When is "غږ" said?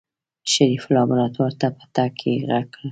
2.47-2.65